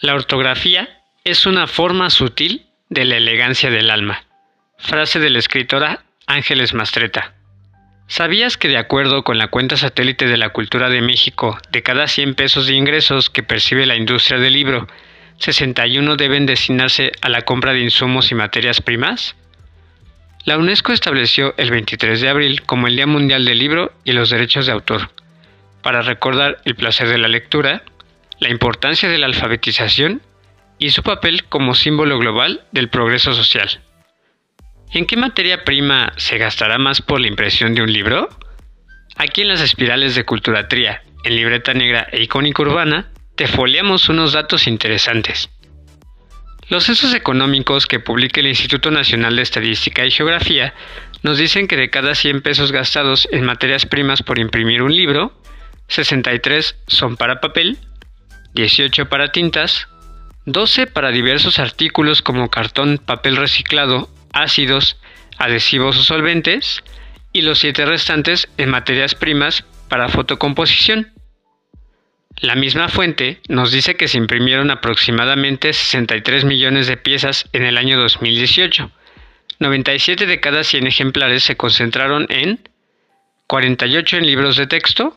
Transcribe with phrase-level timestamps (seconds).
[0.00, 0.88] La ortografía
[1.24, 4.22] es una forma sutil de la elegancia del alma.
[4.78, 7.34] Frase de la escritora Ángeles Mastreta.
[8.06, 12.06] ¿Sabías que de acuerdo con la cuenta satélite de la cultura de México, de cada
[12.06, 14.86] 100 pesos de ingresos que percibe la industria del libro,
[15.38, 19.34] 61 deben destinarse a la compra de insumos y materias primas?
[20.44, 24.30] La UNESCO estableció el 23 de abril como el Día Mundial del Libro y los
[24.30, 25.10] Derechos de Autor,
[25.82, 27.82] para recordar el placer de la lectura,
[28.40, 30.22] la importancia de la alfabetización
[30.78, 33.80] y su papel como símbolo global del progreso social.
[34.92, 38.28] ¿En qué materia prima se gastará más por la impresión de un libro?
[39.16, 44.32] Aquí en las espirales de Culturatría, en Libreta Negra e Icónica Urbana, te foliamos unos
[44.32, 45.50] datos interesantes.
[46.68, 50.74] Los censos económicos que publica el Instituto Nacional de Estadística y Geografía
[51.22, 55.32] nos dicen que de cada 100 pesos gastados en materias primas por imprimir un libro,
[55.88, 57.78] 63 son para papel,
[58.54, 59.88] 18 para tintas,
[60.46, 64.96] 12 para diversos artículos como cartón, papel reciclado, ácidos,
[65.36, 66.82] adhesivos o solventes,
[67.32, 71.12] y los 7 restantes en materias primas para fotocomposición.
[72.40, 77.76] La misma fuente nos dice que se imprimieron aproximadamente 63 millones de piezas en el
[77.76, 78.90] año 2018.
[79.58, 82.60] 97 de cada 100 ejemplares se concentraron en
[83.48, 85.16] 48 en libros de texto,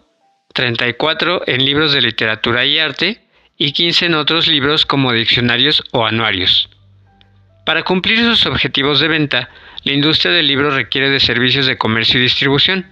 [0.54, 3.21] 34 en libros de literatura y arte,
[3.64, 6.68] y 15 en otros libros como diccionarios o anuarios.
[7.64, 9.52] Para cumplir sus objetivos de venta,
[9.84, 12.88] la industria del libro requiere de servicios de comercio y distribución.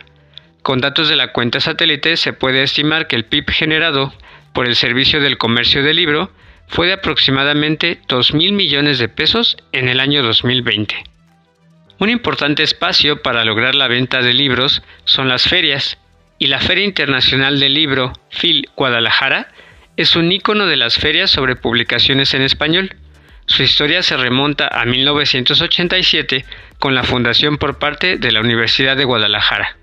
[0.62, 4.14] Con datos de la cuenta satélite se puede estimar que el PIB generado
[4.54, 6.32] por el servicio del comercio del libro
[6.68, 10.96] fue de aproximadamente 2 mil millones de pesos en el año 2020.
[11.98, 15.98] Un importante espacio para lograr la venta de libros son las ferias,
[16.38, 19.52] y la Feria Internacional del Libro, FIL Guadalajara,
[20.00, 22.96] es un ícono de las ferias sobre publicaciones en español.
[23.48, 26.46] Su historia se remonta a 1987
[26.80, 29.76] con la fundación por parte de la Universidad de Guadalajara.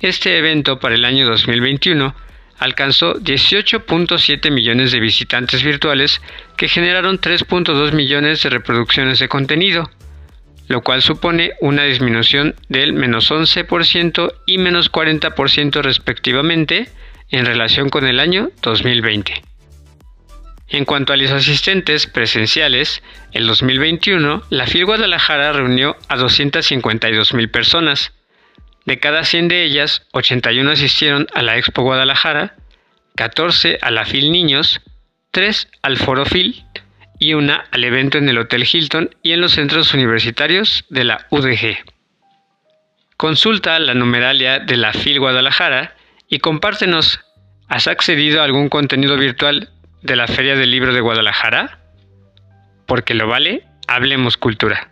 [0.00, 2.14] Este evento para el año 2021
[2.58, 6.22] alcanzó 18.7 millones de visitantes virtuales
[6.56, 9.90] que generaron 3.2 millones de reproducciones de contenido,
[10.68, 16.88] lo cual supone una disminución del menos 11% y menos 40% respectivamente
[17.30, 19.42] en relación con el año 2020.
[20.70, 23.02] En cuanto a los asistentes presenciales,
[23.32, 28.12] el 2021 la FIL Guadalajara reunió a 252 mil personas.
[28.84, 32.54] De cada 100 de ellas, 81 asistieron a la Expo Guadalajara,
[33.16, 34.80] 14 a la FIL Niños,
[35.30, 36.64] 3 al Foro FIL
[37.18, 41.26] y una al evento en el Hotel Hilton y en los centros universitarios de la
[41.30, 41.78] UDG.
[43.16, 45.96] Consulta la numeralia de la FIL Guadalajara
[46.28, 47.20] y compártenos,
[47.68, 49.70] ¿has accedido a algún contenido virtual
[50.02, 51.80] de la Feria del Libro de Guadalajara?
[52.86, 54.87] Porque lo vale, hablemos cultura.